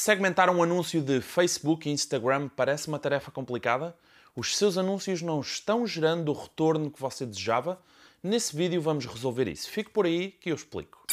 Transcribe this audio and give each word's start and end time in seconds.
Segmentar 0.00 0.48
um 0.48 0.62
anúncio 0.62 1.02
de 1.02 1.20
Facebook 1.20 1.88
e 1.88 1.92
Instagram 1.92 2.48
parece 2.54 2.86
uma 2.86 3.00
tarefa 3.00 3.32
complicada? 3.32 3.96
Os 4.36 4.56
seus 4.56 4.78
anúncios 4.78 5.22
não 5.22 5.40
estão 5.40 5.84
gerando 5.84 6.28
o 6.28 6.40
retorno 6.40 6.88
que 6.88 7.00
você 7.00 7.26
desejava? 7.26 7.80
Nesse 8.22 8.54
vídeo 8.54 8.80
vamos 8.80 9.06
resolver 9.06 9.48
isso. 9.48 9.68
Fique 9.68 9.90
por 9.90 10.06
aí 10.06 10.30
que 10.30 10.52
eu 10.52 10.54
explico. 10.54 11.04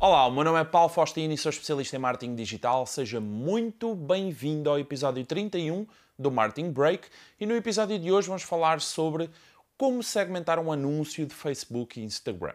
Olá, 0.00 0.26
o 0.26 0.30
meu 0.30 0.44
nome 0.44 0.60
é 0.60 0.64
Paulo 0.64 0.88
Faustino 0.88 1.34
e 1.34 1.36
sou 1.36 1.50
especialista 1.50 1.94
em 1.96 1.98
marketing 1.98 2.34
digital. 2.34 2.86
Seja 2.86 3.20
muito 3.20 3.94
bem-vindo 3.94 4.70
ao 4.70 4.78
episódio 4.78 5.26
31 5.26 5.86
do 6.18 6.30
Marketing 6.30 6.70
Break. 6.70 7.06
E 7.38 7.44
no 7.44 7.54
episódio 7.54 7.98
de 7.98 8.10
hoje 8.10 8.28
vamos 8.28 8.44
falar 8.44 8.80
sobre 8.80 9.28
como 9.76 10.02
segmentar 10.02 10.58
um 10.58 10.72
anúncio 10.72 11.26
de 11.26 11.34
Facebook 11.34 12.00
e 12.00 12.02
Instagram. 12.02 12.54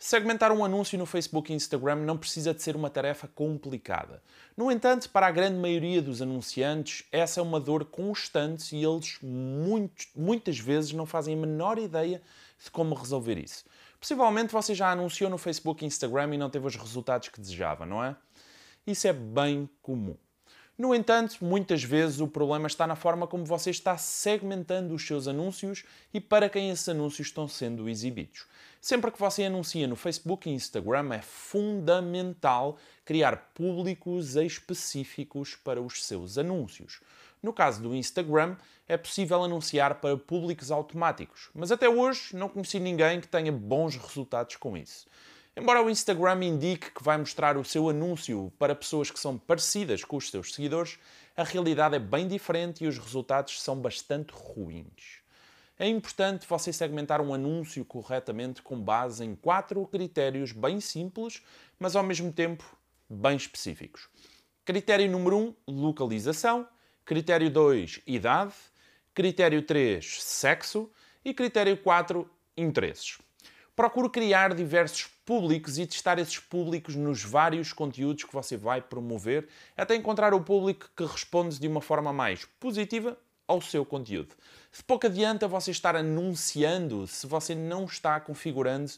Segmentar 0.00 0.52
um 0.52 0.64
anúncio 0.64 0.96
no 0.96 1.04
Facebook 1.04 1.52
e 1.52 1.56
Instagram 1.56 1.96
não 1.96 2.16
precisa 2.16 2.54
de 2.54 2.62
ser 2.62 2.76
uma 2.76 2.88
tarefa 2.88 3.26
complicada. 3.26 4.22
No 4.56 4.70
entanto, 4.70 5.10
para 5.10 5.26
a 5.26 5.30
grande 5.32 5.58
maioria 5.58 6.00
dos 6.00 6.22
anunciantes, 6.22 7.04
essa 7.10 7.40
é 7.40 7.42
uma 7.42 7.58
dor 7.58 7.84
constante 7.84 8.76
e 8.76 8.84
eles 8.84 9.18
muito, 9.20 10.06
muitas 10.14 10.56
vezes 10.56 10.92
não 10.92 11.04
fazem 11.04 11.34
a 11.34 11.36
menor 11.36 11.78
ideia 11.78 12.22
de 12.62 12.70
como 12.70 12.94
resolver 12.94 13.38
isso. 13.38 13.64
Possivelmente 13.98 14.52
você 14.52 14.72
já 14.72 14.92
anunciou 14.92 15.28
no 15.28 15.36
Facebook 15.36 15.84
e 15.84 15.88
Instagram 15.88 16.32
e 16.32 16.38
não 16.38 16.48
teve 16.48 16.68
os 16.68 16.76
resultados 16.76 17.28
que 17.28 17.40
desejava, 17.40 17.84
não 17.84 18.02
é? 18.02 18.14
Isso 18.86 19.08
é 19.08 19.12
bem 19.12 19.68
comum. 19.82 20.16
No 20.78 20.94
entanto, 20.94 21.44
muitas 21.44 21.82
vezes 21.82 22.20
o 22.20 22.28
problema 22.28 22.68
está 22.68 22.86
na 22.86 22.94
forma 22.94 23.26
como 23.26 23.44
você 23.44 23.68
está 23.68 23.98
segmentando 23.98 24.94
os 24.94 25.04
seus 25.04 25.26
anúncios 25.26 25.82
e 26.14 26.20
para 26.20 26.48
quem 26.48 26.70
esses 26.70 26.88
anúncios 26.88 27.26
estão 27.26 27.48
sendo 27.48 27.88
exibidos. 27.88 28.46
Sempre 28.80 29.10
que 29.10 29.18
você 29.18 29.42
anuncia 29.42 29.88
no 29.88 29.96
Facebook 29.96 30.48
e 30.48 30.52
Instagram, 30.52 31.12
é 31.14 31.20
fundamental 31.20 32.78
criar 33.04 33.50
públicos 33.54 34.36
específicos 34.36 35.56
para 35.56 35.82
os 35.82 36.04
seus 36.04 36.38
anúncios. 36.38 37.00
No 37.42 37.52
caso 37.52 37.82
do 37.82 37.92
Instagram, 37.92 38.56
é 38.86 38.96
possível 38.96 39.42
anunciar 39.42 39.96
para 39.96 40.16
públicos 40.16 40.70
automáticos, 40.70 41.50
mas 41.52 41.72
até 41.72 41.88
hoje 41.88 42.36
não 42.36 42.48
conheci 42.48 42.78
ninguém 42.78 43.20
que 43.20 43.26
tenha 43.26 43.50
bons 43.50 43.96
resultados 43.96 44.54
com 44.54 44.76
isso. 44.76 45.08
Embora 45.58 45.82
o 45.82 45.90
Instagram 45.90 46.44
indique 46.44 46.92
que 46.92 47.02
vai 47.02 47.18
mostrar 47.18 47.56
o 47.56 47.64
seu 47.64 47.88
anúncio 47.88 48.52
para 48.60 48.76
pessoas 48.76 49.10
que 49.10 49.18
são 49.18 49.36
parecidas 49.36 50.04
com 50.04 50.16
os 50.16 50.30
seus 50.30 50.54
seguidores, 50.54 51.00
a 51.36 51.42
realidade 51.42 51.96
é 51.96 51.98
bem 51.98 52.28
diferente 52.28 52.84
e 52.84 52.86
os 52.86 52.96
resultados 52.96 53.60
são 53.60 53.74
bastante 53.76 54.32
ruins. 54.32 55.18
É 55.76 55.88
importante 55.88 56.46
você 56.46 56.72
segmentar 56.72 57.20
um 57.20 57.34
anúncio 57.34 57.84
corretamente 57.84 58.62
com 58.62 58.80
base 58.80 59.24
em 59.24 59.34
quatro 59.34 59.84
critérios 59.86 60.52
bem 60.52 60.80
simples, 60.80 61.42
mas 61.76 61.96
ao 61.96 62.04
mesmo 62.04 62.32
tempo 62.32 62.64
bem 63.10 63.36
específicos. 63.36 64.08
Critério 64.64 65.10
número 65.10 65.38
1, 65.38 65.54
um, 65.66 65.80
localização. 65.80 66.68
Critério 67.04 67.50
2, 67.50 68.02
idade. 68.06 68.54
Critério 69.12 69.60
3, 69.60 70.22
sexo. 70.22 70.88
E 71.24 71.34
critério 71.34 71.76
4, 71.76 72.30
interesses. 72.56 73.18
Procure 73.78 74.10
criar 74.10 74.54
diversos 74.54 75.06
públicos 75.24 75.78
e 75.78 75.86
testar 75.86 76.18
esses 76.18 76.40
públicos 76.40 76.96
nos 76.96 77.22
vários 77.22 77.72
conteúdos 77.72 78.24
que 78.24 78.34
você 78.34 78.56
vai 78.56 78.82
promover, 78.82 79.46
até 79.76 79.94
encontrar 79.94 80.34
o 80.34 80.40
público 80.40 80.90
que 80.96 81.04
responde 81.04 81.60
de 81.60 81.68
uma 81.68 81.80
forma 81.80 82.12
mais 82.12 82.44
positiva 82.58 83.16
ao 83.46 83.62
seu 83.62 83.86
conteúdo. 83.86 84.34
De 84.76 84.82
pouco 84.82 85.06
adianta 85.06 85.46
você 85.46 85.70
estar 85.70 85.94
anunciando 85.94 87.06
se 87.06 87.24
você 87.28 87.54
não 87.54 87.84
está 87.84 88.18
configurando 88.18 88.90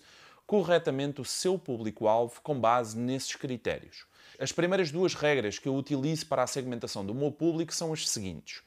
corretamente 0.47 1.21
o 1.21 1.27
seu 1.27 1.59
público-alvo 1.59 2.41
com 2.41 2.59
base 2.59 2.97
nesses 2.97 3.37
critérios. 3.37 4.07
As 4.39 4.51
primeiras 4.51 4.91
duas 4.91 5.13
regras 5.13 5.59
que 5.59 5.69
eu 5.69 5.77
utilizo 5.77 6.25
para 6.25 6.43
a 6.43 6.47
segmentação 6.47 7.05
do 7.05 7.15
meu 7.15 7.31
público 7.31 7.75
são 7.75 7.93
as 7.93 8.09
seguintes. 8.09 8.63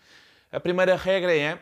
A 0.52 0.60
primeira 0.60 0.96
regra 0.96 1.36
é: 1.36 1.58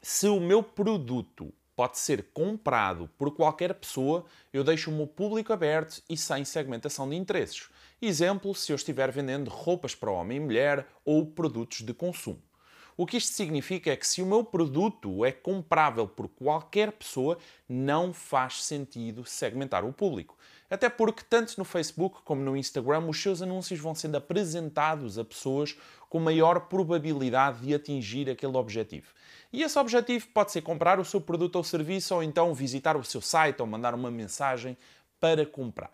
se 0.00 0.28
o 0.28 0.38
meu 0.38 0.62
produto 0.62 1.52
pode 1.76 1.98
ser 1.98 2.30
comprado 2.32 3.08
por 3.18 3.30
qualquer 3.36 3.74
pessoa, 3.74 4.24
eu 4.52 4.64
deixo 4.64 4.90
o 4.90 4.94
meu 4.94 5.06
público 5.06 5.52
aberto 5.52 6.02
e 6.08 6.16
sem 6.16 6.42
segmentação 6.44 7.08
de 7.08 7.14
interesses. 7.14 7.68
Exemplo, 8.00 8.54
se 8.54 8.72
eu 8.72 8.76
estiver 8.76 9.12
vendendo 9.12 9.50
roupas 9.50 9.94
para 9.94 10.10
homem 10.10 10.38
e 10.38 10.40
mulher 10.40 10.86
ou 11.04 11.26
produtos 11.26 11.82
de 11.82 11.92
consumo. 11.92 12.42
O 12.96 13.04
que 13.04 13.18
isto 13.18 13.34
significa 13.34 13.90
é 13.90 13.96
que 13.96 14.08
se 14.08 14.22
o 14.22 14.26
meu 14.26 14.42
produto 14.42 15.22
é 15.22 15.30
comprável 15.30 16.08
por 16.08 16.28
qualquer 16.28 16.92
pessoa, 16.92 17.36
não 17.68 18.10
faz 18.14 18.64
sentido 18.64 19.22
segmentar 19.26 19.84
o 19.84 19.92
público. 19.92 20.34
Até 20.70 20.88
porque, 20.88 21.22
tanto 21.28 21.54
no 21.58 21.64
Facebook 21.64 22.18
como 22.24 22.42
no 22.42 22.56
Instagram, 22.56 23.06
os 23.06 23.22
seus 23.22 23.40
anúncios 23.40 23.78
vão 23.78 23.94
sendo 23.94 24.16
apresentados 24.16 25.18
a 25.18 25.24
pessoas 25.24 25.76
com 26.08 26.18
maior 26.18 26.60
probabilidade 26.68 27.60
de 27.60 27.74
atingir 27.74 28.28
aquele 28.28 28.56
objetivo. 28.56 29.12
E 29.52 29.62
esse 29.62 29.78
objetivo 29.78 30.28
pode 30.28 30.52
ser 30.52 30.62
comprar 30.62 30.98
o 30.98 31.04
seu 31.04 31.20
produto 31.20 31.56
ou 31.56 31.64
serviço, 31.64 32.14
ou 32.14 32.22
então 32.22 32.52
visitar 32.54 32.96
o 32.96 33.04
seu 33.04 33.20
site 33.20 33.60
ou 33.60 33.66
mandar 33.66 33.94
uma 33.94 34.10
mensagem 34.10 34.76
para 35.20 35.46
comprar. 35.46 35.90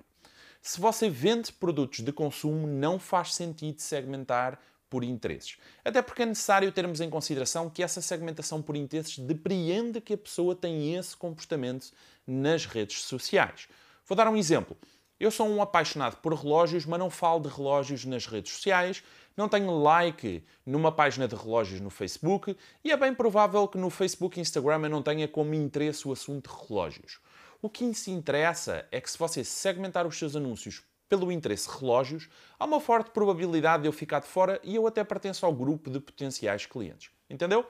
Se 0.60 0.80
você 0.80 1.10
vende 1.10 1.52
produtos 1.52 2.00
de 2.00 2.12
consumo, 2.12 2.66
não 2.66 2.98
faz 2.98 3.34
sentido 3.34 3.80
segmentar 3.80 4.58
por 4.88 5.02
interesses. 5.02 5.56
Até 5.84 6.02
porque 6.02 6.22
é 6.22 6.26
necessário 6.26 6.70
termos 6.70 7.00
em 7.00 7.08
consideração 7.08 7.70
que 7.70 7.82
essa 7.82 8.02
segmentação 8.02 8.60
por 8.60 8.76
interesses 8.76 9.18
depreende 9.18 10.00
que 10.00 10.12
a 10.12 10.18
pessoa 10.18 10.54
tem 10.54 10.94
esse 10.94 11.16
comportamento 11.16 11.90
nas 12.26 12.66
redes 12.66 13.02
sociais. 13.02 13.68
Vou 14.06 14.16
dar 14.16 14.28
um 14.28 14.36
exemplo. 14.36 14.76
Eu 15.18 15.30
sou 15.30 15.48
um 15.48 15.62
apaixonado 15.62 16.16
por 16.16 16.34
relógios, 16.34 16.84
mas 16.84 16.98
não 16.98 17.08
falo 17.08 17.40
de 17.40 17.48
relógios 17.48 18.04
nas 18.04 18.26
redes 18.26 18.52
sociais, 18.52 19.04
não 19.36 19.48
tenho 19.48 19.70
like 19.70 20.44
numa 20.66 20.90
página 20.90 21.28
de 21.28 21.36
relógios 21.36 21.80
no 21.80 21.90
Facebook 21.90 22.56
e 22.84 22.90
é 22.90 22.96
bem 22.96 23.14
provável 23.14 23.68
que 23.68 23.78
no 23.78 23.88
Facebook 23.88 24.38
e 24.38 24.42
Instagram 24.42 24.82
eu 24.82 24.90
não 24.90 25.02
tenha 25.02 25.28
como 25.28 25.54
interesse 25.54 26.06
o 26.08 26.12
assunto 26.12 26.50
de 26.50 26.66
relógios. 26.66 27.20
O 27.62 27.70
que 27.70 27.94
se 27.94 28.10
interessa 28.10 28.84
é 28.90 29.00
que 29.00 29.08
se 29.08 29.16
você 29.16 29.44
segmentar 29.44 30.06
os 30.06 30.18
seus 30.18 30.34
anúncios 30.34 30.82
pelo 31.08 31.30
interesse 31.30 31.68
relógios, 31.68 32.28
há 32.58 32.64
uma 32.64 32.80
forte 32.80 33.10
probabilidade 33.10 33.82
de 33.82 33.88
eu 33.88 33.92
ficar 33.92 34.20
de 34.20 34.26
fora 34.26 34.58
e 34.64 34.74
eu 34.74 34.86
até 34.86 35.04
pertenço 35.04 35.46
ao 35.46 35.52
grupo 35.52 35.88
de 35.88 36.00
potenciais 36.00 36.66
clientes. 36.66 37.10
Entendeu? 37.30 37.64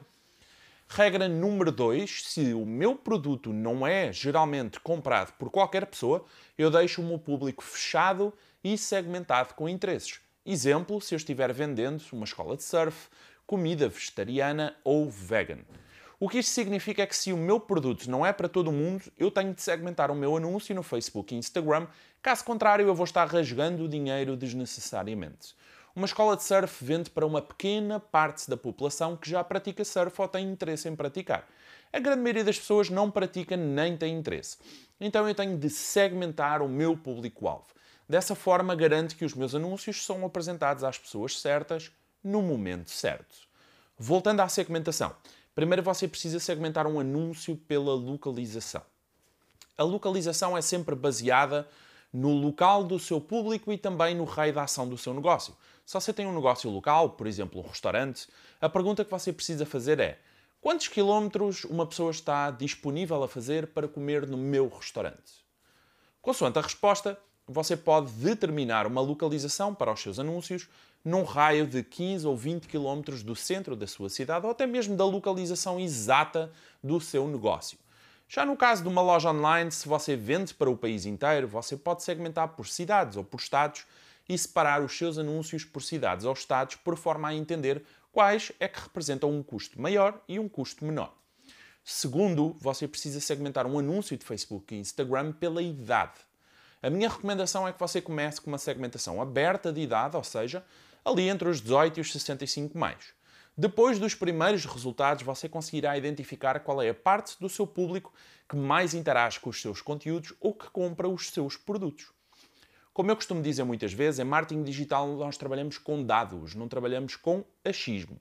Regra 0.95 1.27
número 1.27 1.73
2: 1.73 2.23
se 2.23 2.53
o 2.53 2.67
meu 2.67 2.95
produto 2.95 3.51
não 3.51 3.87
é 3.87 4.13
geralmente 4.13 4.79
comprado 4.79 5.33
por 5.39 5.49
qualquer 5.49 5.87
pessoa, 5.87 6.23
eu 6.59 6.71
deixo 6.71 7.01
o 7.01 7.05
meu 7.05 7.19
público 7.19 7.65
fechado 7.65 8.31
e 8.63 8.77
segmentado 8.77 9.55
com 9.55 9.67
interesses. 9.67 10.21
Exemplo, 10.45 11.01
se 11.01 11.15
eu 11.15 11.17
estiver 11.17 11.51
vendendo 11.51 12.03
uma 12.13 12.27
escola 12.27 12.59
de 12.59 12.63
surf, 12.63 13.09
comida 13.47 13.89
vegetariana 13.89 14.77
ou 14.85 15.11
vegan. 15.11 15.61
O 16.21 16.29
que 16.29 16.41
isto 16.41 16.51
significa 16.51 17.03
é 17.03 17.07
que 17.07 17.17
se 17.17 17.33
o 17.33 17.39
meu 17.39 17.59
produto 17.59 18.11
não 18.11 18.25
é 18.25 18.31
para 18.31 18.47
todo 18.47 18.71
mundo, 18.71 19.05
eu 19.19 19.31
tenho 19.31 19.55
de 19.55 19.63
segmentar 19.63 20.11
o 20.11 20.15
meu 20.15 20.37
anúncio 20.37 20.75
no 20.75 20.83
Facebook 20.83 21.35
e 21.35 21.39
Instagram, 21.39 21.87
caso 22.21 22.45
contrário 22.45 22.87
eu 22.87 22.95
vou 22.95 23.05
estar 23.05 23.25
rasgando 23.25 23.85
o 23.85 23.89
dinheiro 23.89 24.37
desnecessariamente. 24.37 25.55
Uma 25.95 26.07
escola 26.07 26.35
de 26.37 26.43
surf 26.43 26.83
vende 26.83 27.11
para 27.11 27.27
uma 27.27 27.43
pequena 27.43 28.01
parte 28.01 28.49
da 28.49 28.57
população 28.57 29.15
que 29.15 29.29
já 29.29 29.45
pratica 29.45 29.85
surf 29.85 30.19
ou 30.19 30.27
tem 30.27 30.49
interesse 30.49 30.89
em 30.89 30.97
praticar. 30.97 31.47
A 31.93 31.99
grande 31.99 32.23
maioria 32.23 32.45
das 32.45 32.59
pessoas 32.59 32.89
não 32.89 33.11
pratica 33.11 33.59
nem 33.59 33.95
tem 33.95 34.17
interesse. 34.17 34.57
Então 34.99 35.29
eu 35.29 35.35
tenho 35.35 35.59
de 35.59 35.69
segmentar 35.69 36.63
o 36.63 36.69
meu 36.69 36.97
público-alvo. 36.97 37.67
Dessa 38.09 38.35
forma, 38.35 38.75
garanto 38.75 39.15
que 39.15 39.25
os 39.25 39.35
meus 39.35 39.55
anúncios 39.55 40.05
são 40.05 40.25
apresentados 40.25 40.83
às 40.83 40.97
pessoas 40.97 41.39
certas 41.39 41.93
no 42.25 42.41
momento 42.41 42.91
certo. 42.91 43.37
Voltando 43.99 44.41
à 44.41 44.49
segmentação. 44.49 45.15
Primeiro 45.55 45.83
você 45.83 46.09
precisa 46.09 46.41
segmentar 46.41 46.87
um 46.87 46.99
anúncio 46.99 47.55
pela 47.55 47.93
localização. 47.93 48.83
A 49.77 49.83
localização 49.83 50.57
é 50.57 50.63
sempre 50.63 50.95
baseada 50.95 51.69
no 52.11 52.33
local 52.33 52.85
do 52.85 52.99
seu 52.99 53.21
público 53.21 53.71
e 53.71 53.77
também 53.77 54.15
no 54.15 54.25
raio 54.25 54.55
da 54.55 54.63
ação 54.63 54.89
do 54.89 54.97
seu 54.97 55.13
negócio. 55.13 55.55
Se 55.85 55.95
você 55.95 56.13
tem 56.13 56.27
um 56.27 56.35
negócio 56.35 56.71
local, 56.71 57.11
por 57.11 57.27
exemplo, 57.27 57.61
um 57.61 57.67
restaurante, 57.67 58.29
a 58.61 58.69
pergunta 58.69 59.05
que 59.05 59.11
você 59.11 59.33
precisa 59.33 59.67
fazer 59.67 60.01
é: 60.01 60.19
quantos 60.61 60.89
quilómetros 60.89 61.65
uma 61.65 61.87
pessoa 61.87 62.11
está 62.11 62.51
disponível 62.51 63.23
a 63.23 63.29
fazer 63.29 63.69
para 63.69 63.89
comer 63.89 64.27
no 64.27 64.37
meu 64.37 64.69
restaurante? 64.69 65.43
Consoante 66.21 66.59
a 66.59 66.63
resposta, 66.63 67.19
você 67.47 67.77
pode 67.77 68.13
determinar 68.13 68.87
uma 68.87 69.01
localização 69.01 69.75
para 69.75 69.93
os 69.93 70.01
seus 70.01 70.19
anúncios 70.19 70.69
num 71.05 71.25
raio 71.25 71.67
de 71.67 71.83
15 71.83 72.27
ou 72.27 72.37
20 72.37 72.69
km 72.69 73.03
do 73.25 73.35
centro 73.35 73.75
da 73.75 73.87
sua 73.87 74.09
cidade 74.09 74.47
ou 74.47 74.53
até 74.53 74.67
mesmo 74.67 74.97
da 74.97 75.05
localização 75.05 75.81
exata 75.81 76.53
do 76.83 77.01
seu 77.01 77.27
negócio. 77.27 77.77
Já 78.29 78.47
no 78.47 78.57
caso 78.57 78.83
de 78.83 78.89
uma 78.89 79.03
loja 79.03 79.31
online, 79.31 79.71
se 79.71 79.87
você 79.87 80.17
vende 80.17 80.55
para 80.55 80.71
o 80.71 80.77
país 80.77 81.05
inteiro, 81.05 81.49
você 81.49 81.77
pode 81.77 82.03
segmentar 82.03 82.49
por 82.49 82.67
cidades 82.67 83.17
ou 83.17 83.25
por 83.25 83.41
estados 83.41 83.85
e 84.33 84.39
separar 84.39 84.83
os 84.83 84.97
seus 84.97 85.19
anúncios 85.19 85.65
por 85.65 85.83
cidades 85.83 86.25
ou 86.25 86.33
estados 86.33 86.77
por 86.77 86.97
forma 86.97 87.29
a 87.29 87.35
entender 87.35 87.85
quais 88.11 88.51
é 88.59 88.67
que 88.67 88.81
representam 88.81 89.31
um 89.31 89.43
custo 89.43 89.81
maior 89.81 90.21
e 90.27 90.39
um 90.39 90.49
custo 90.49 90.85
menor. 90.85 91.15
Segundo, 91.85 92.57
você 92.59 92.89
precisa 92.89 93.21
segmentar 93.21 93.67
um 93.67 93.79
anúncio 93.79 94.17
de 94.17 94.25
Facebook 94.25 94.75
e 94.75 94.79
Instagram 94.79 95.33
pela 95.33 95.61
idade. 95.61 96.21
A 96.83 96.89
minha 96.89 97.09
recomendação 97.09 97.69
é 97.69 97.73
que 97.73 97.81
você 97.81 98.01
comece 98.01 98.41
com 98.41 98.51
uma 98.51 98.59
segmentação 98.59 99.21
aberta 99.21 99.73
de 99.73 99.81
idade, 99.81 100.17
ou 100.17 100.25
seja, 100.25 100.65
ali 101.05 101.29
entre 101.29 101.49
os 101.49 101.61
18 101.61 101.99
e 101.99 102.01
os 102.01 102.13
65 102.13 102.79
mais. 102.79 103.13
Depois 103.57 103.99
dos 103.99 104.15
primeiros 104.15 104.65
resultados, 104.65 105.23
você 105.23 105.47
conseguirá 105.47 105.99
identificar 105.99 106.59
qual 106.61 106.81
é 106.81 106.89
a 106.89 106.95
parte 106.95 107.39
do 107.39 107.51
seu 107.51 107.67
público 107.67 108.15
que 108.49 108.57
mais 108.57 108.95
interage 108.95 109.39
com 109.41 109.51
os 109.51 109.61
seus 109.61 109.83
conteúdos 109.83 110.33
ou 110.41 110.55
que 110.55 110.71
compra 110.71 111.07
os 111.07 111.29
seus 111.29 111.57
produtos. 111.57 112.11
Como 112.95 113.11
eu 113.11 113.17
costumo 113.17 113.41
dizer 113.41 113.65
muitas 113.65 113.93
vezes, 113.93 114.21
em 114.21 114.25
marketing 114.25 114.65
digital 114.65 115.09
nós 115.17 115.39
trabalhamos 115.39 115.79
com 115.79 116.05
dados, 116.05 116.55
não 116.55 116.69
trabalhamos 116.69 117.17
com 117.17 117.43
achismo. 117.65 118.21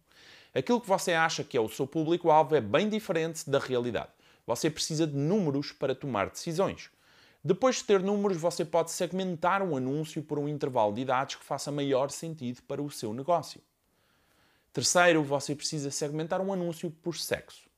Aquilo 0.55 0.79
que 0.79 0.87
você 0.87 1.11
acha 1.11 1.43
que 1.43 1.57
é 1.57 1.61
o 1.61 1.67
seu 1.67 1.85
público-alvo 1.85 2.55
é 2.55 2.61
bem 2.61 2.87
diferente 2.87 3.49
da 3.49 3.59
realidade. 3.59 4.11
Você 4.47 4.69
precisa 4.69 5.05
de 5.05 5.15
números 5.15 5.73
para 5.73 5.93
tomar 5.93 6.29
decisões. 6.29 6.89
Depois 7.43 7.77
de 7.77 7.83
ter 7.83 8.01
números, 8.01 8.37
você 8.37 8.63
pode 8.63 8.91
segmentar 8.91 9.61
um 9.61 9.75
anúncio 9.75 10.21
por 10.21 10.37
um 10.39 10.47
intervalo 10.47 10.93
de 10.93 11.01
idades 11.01 11.35
que 11.35 11.43
faça 11.43 11.71
maior 11.71 12.09
sentido 12.09 12.61
para 12.63 12.81
o 12.81 12.89
seu 12.89 13.13
negócio. 13.13 13.61
Terceiro, 14.71 15.23
você 15.23 15.55
precisa 15.55 15.91
segmentar 15.91 16.39
um 16.39 16.53
anúncio 16.53 16.89
por 16.89 17.17
sexo. 17.17 17.70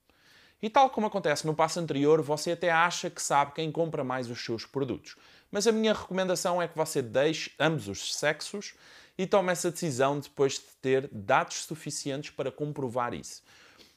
E 0.64 0.70
tal 0.70 0.90
como 0.90 1.08
acontece 1.08 1.46
no 1.46 1.54
passo 1.54 1.78
anterior, 1.82 2.22
você 2.22 2.54
até 2.54 2.72
acha 2.72 3.10
que 3.10 3.22
sabe 3.22 3.52
quem 3.52 3.70
compra 3.70 4.02
mais 4.02 4.30
os 4.30 4.40
seus 4.40 4.66
produtos. 4.66 5.18
Mas 5.52 5.68
a 5.68 5.74
minha 5.74 5.94
recomendação 5.94 6.62
é 6.62 6.70
que 6.70 6.78
você 6.78 7.02
deixe 7.02 7.52
ambos 7.60 7.90
os 7.90 8.16
sexos 8.16 8.74
e 9.18 9.28
tome 9.28 9.52
essa 9.52 9.70
decisão 9.70 10.22
depois 10.22 10.54
de 10.54 10.62
ter 10.82 11.10
dados 11.12 11.66
suficientes 11.66 12.30
para 12.30 12.50
comprovar 12.50 13.14
isso. 13.14 13.44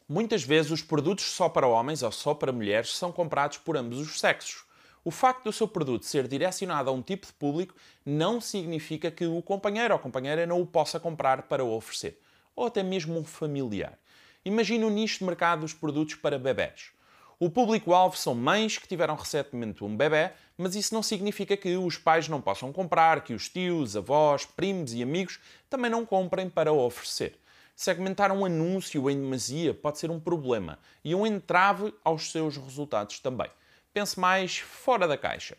Muitas 0.08 0.42
vezes 0.42 0.72
os 0.72 0.82
produtos 0.82 1.26
só 1.26 1.48
para 1.48 1.68
homens 1.68 2.02
ou 2.02 2.10
só 2.10 2.34
para 2.34 2.50
mulheres 2.50 2.96
são 2.96 3.12
comprados 3.12 3.58
por 3.58 3.76
ambos 3.76 4.00
os 4.00 4.18
sexos. 4.18 4.64
O 5.04 5.12
facto 5.12 5.44
do 5.44 5.52
seu 5.52 5.68
produto 5.68 6.04
ser 6.04 6.26
direcionado 6.26 6.90
a 6.90 6.92
um 6.92 7.00
tipo 7.00 7.28
de 7.28 7.32
público 7.34 7.76
não 8.04 8.40
significa 8.40 9.08
que 9.08 9.24
o 9.24 9.40
companheiro 9.40 9.94
ou 9.94 10.00
companheira 10.00 10.44
não 10.44 10.60
o 10.60 10.66
possa 10.66 10.98
comprar 10.98 11.42
para 11.42 11.64
o 11.64 11.72
oferecer 11.76 12.20
ou 12.56 12.66
até 12.66 12.82
mesmo 12.82 13.16
um 13.16 13.22
familiar. 13.22 13.96
Imagine 14.46 14.84
o 14.84 14.90
nicho 14.90 15.18
de 15.18 15.24
mercado 15.24 15.62
dos 15.62 15.74
produtos 15.74 16.14
para 16.14 16.38
bebés. 16.38 16.92
O 17.36 17.50
público-alvo 17.50 18.16
são 18.16 18.32
mães 18.32 18.78
que 18.78 18.86
tiveram 18.86 19.16
recentemente 19.16 19.82
um 19.82 19.96
bebê, 19.96 20.30
mas 20.56 20.76
isso 20.76 20.94
não 20.94 21.02
significa 21.02 21.56
que 21.56 21.76
os 21.76 21.98
pais 21.98 22.28
não 22.28 22.40
possam 22.40 22.72
comprar, 22.72 23.24
que 23.24 23.34
os 23.34 23.48
tios, 23.48 23.96
avós, 23.96 24.46
primos 24.46 24.94
e 24.94 25.02
amigos 25.02 25.40
também 25.68 25.90
não 25.90 26.06
comprem 26.06 26.48
para 26.48 26.72
oferecer. 26.72 27.36
Segmentar 27.74 28.30
um 28.30 28.44
anúncio 28.44 29.10
em 29.10 29.20
demasia 29.20 29.74
pode 29.74 29.98
ser 29.98 30.12
um 30.12 30.20
problema 30.20 30.78
e 31.04 31.12
um 31.12 31.26
entrave 31.26 31.92
aos 32.04 32.30
seus 32.30 32.56
resultados 32.56 33.18
também. 33.18 33.50
Pense 33.92 34.16
mais 34.20 34.58
fora 34.58 35.08
da 35.08 35.18
caixa. 35.18 35.58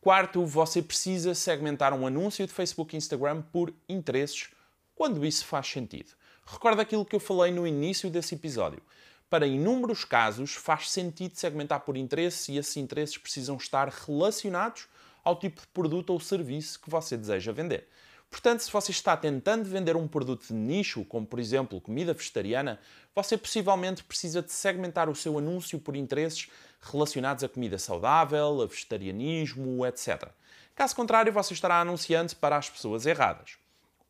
Quarto, 0.00 0.46
você 0.46 0.80
precisa 0.80 1.34
segmentar 1.34 1.92
um 1.92 2.06
anúncio 2.06 2.46
de 2.46 2.52
Facebook 2.54 2.94
e 2.94 2.96
Instagram 2.96 3.42
por 3.42 3.74
interesses 3.86 4.48
quando 4.94 5.26
isso 5.26 5.44
faz 5.44 5.66
sentido. 5.66 6.14
Recorda 6.46 6.82
aquilo 6.82 7.04
que 7.04 7.16
eu 7.16 7.20
falei 7.20 7.52
no 7.52 7.66
início 7.66 8.10
desse 8.10 8.34
episódio. 8.34 8.82
Para 9.30 9.46
inúmeros 9.46 10.04
casos, 10.04 10.54
faz 10.54 10.90
sentido 10.90 11.36
segmentar 11.36 11.80
por 11.80 11.96
interesse 11.96 12.52
e 12.52 12.58
esses 12.58 12.76
interesses 12.76 13.18
precisam 13.18 13.56
estar 13.56 13.88
relacionados 13.88 14.86
ao 15.24 15.38
tipo 15.38 15.60
de 15.62 15.66
produto 15.68 16.10
ou 16.10 16.20
serviço 16.20 16.80
que 16.80 16.90
você 16.90 17.16
deseja 17.16 17.50
vender. 17.50 17.88
Portanto, 18.30 18.60
se 18.60 18.70
você 18.70 18.90
está 18.90 19.16
tentando 19.16 19.64
vender 19.64 19.96
um 19.96 20.08
produto 20.08 20.48
de 20.48 20.54
nicho, 20.54 21.04
como 21.04 21.24
por 21.24 21.38
exemplo 21.38 21.80
comida 21.80 22.12
vegetariana, 22.12 22.80
você 23.14 23.38
possivelmente 23.38 24.02
precisa 24.02 24.42
de 24.42 24.52
segmentar 24.52 25.08
o 25.08 25.14
seu 25.14 25.38
anúncio 25.38 25.78
por 25.78 25.96
interesses 25.96 26.48
relacionados 26.80 27.44
a 27.44 27.48
comida 27.48 27.78
saudável, 27.78 28.60
a 28.60 28.66
vegetarianismo, 28.66 29.86
etc. 29.86 30.28
Caso 30.74 30.96
contrário, 30.96 31.32
você 31.32 31.54
estará 31.54 31.80
anunciando 31.80 32.34
para 32.36 32.56
as 32.56 32.68
pessoas 32.68 33.06
erradas. 33.06 33.56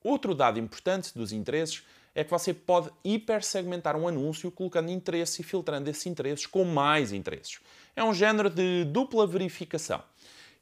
Outro 0.02 0.34
dado 0.34 0.58
importante 0.58 1.12
dos 1.14 1.30
interesses 1.30 1.84
é 2.14 2.22
que 2.22 2.30
você 2.30 2.54
pode 2.54 2.90
hipersegmentar 3.04 3.96
um 3.96 4.06
anúncio 4.06 4.50
colocando 4.50 4.90
interesse 4.90 5.42
e 5.42 5.44
filtrando 5.44 5.90
esses 5.90 6.06
interesses 6.06 6.46
com 6.46 6.64
mais 6.64 7.12
interesses. 7.12 7.58
É 7.96 8.04
um 8.04 8.14
género 8.14 8.48
de 8.48 8.84
dupla 8.84 9.26
verificação. 9.26 10.02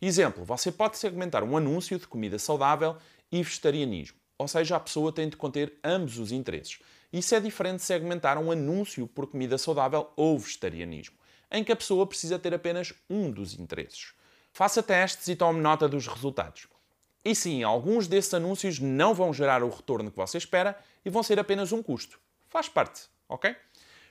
Exemplo, 0.00 0.44
você 0.44 0.72
pode 0.72 0.96
segmentar 0.96 1.44
um 1.44 1.56
anúncio 1.56 1.98
de 1.98 2.08
comida 2.08 2.38
saudável 2.38 2.96
e 3.30 3.42
vegetarianismo, 3.42 4.16
ou 4.38 4.48
seja, 4.48 4.76
a 4.76 4.80
pessoa 4.80 5.12
tem 5.12 5.28
de 5.28 5.36
conter 5.36 5.74
ambos 5.84 6.18
os 6.18 6.32
interesses. 6.32 6.78
Isso 7.12 7.34
é 7.34 7.40
diferente 7.40 7.76
de 7.76 7.82
segmentar 7.82 8.38
um 8.38 8.50
anúncio 8.50 9.06
por 9.06 9.26
comida 9.26 9.58
saudável 9.58 10.10
ou 10.16 10.38
vegetarianismo, 10.38 11.16
em 11.50 11.62
que 11.62 11.70
a 11.70 11.76
pessoa 11.76 12.06
precisa 12.06 12.38
ter 12.38 12.54
apenas 12.54 12.94
um 13.08 13.30
dos 13.30 13.58
interesses. 13.58 14.14
Faça 14.52 14.82
testes 14.82 15.28
e 15.28 15.36
tome 15.36 15.60
nota 15.60 15.88
dos 15.88 16.06
resultados. 16.06 16.66
E 17.24 17.34
sim, 17.34 17.62
alguns 17.62 18.08
desses 18.08 18.34
anúncios 18.34 18.80
não 18.80 19.14
vão 19.14 19.32
gerar 19.32 19.62
o 19.62 19.68
retorno 19.68 20.10
que 20.10 20.16
você 20.16 20.38
espera 20.38 20.76
e 21.04 21.10
vão 21.10 21.22
ser 21.22 21.38
apenas 21.38 21.70
um 21.70 21.82
custo. 21.82 22.18
Faz 22.48 22.68
parte, 22.68 23.02
ok? 23.28 23.54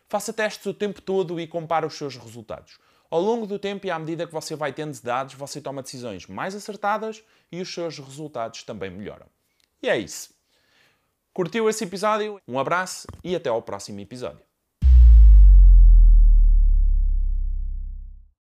Faça 0.07 0.31
testes 0.33 0.65
o 0.65 0.73
tempo 0.73 1.01
todo 1.01 1.39
e 1.39 1.47
compare 1.47 1.85
os 1.85 1.93
seus 1.93 2.15
resultados. 2.15 2.79
Ao 3.09 3.19
longo 3.19 3.45
do 3.45 3.59
tempo 3.59 3.85
e 3.85 3.91
à 3.91 3.99
medida 3.99 4.25
que 4.25 4.33
você 4.33 4.55
vai 4.55 4.71
tendo 4.71 4.97
dados, 5.01 5.33
você 5.33 5.59
toma 5.59 5.83
decisões 5.83 6.27
mais 6.27 6.55
acertadas 6.55 7.21
e 7.51 7.61
os 7.61 7.73
seus 7.73 7.99
resultados 7.99 8.63
também 8.63 8.89
melhoram. 8.89 9.27
E 9.83 9.89
é 9.89 9.97
isso. 9.97 10.33
Curtiu 11.33 11.69
esse 11.69 11.83
episódio? 11.83 12.41
Um 12.47 12.59
abraço 12.59 13.07
e 13.23 13.35
até 13.35 13.49
ao 13.49 13.61
próximo 13.61 13.99
episódio. 13.99 14.50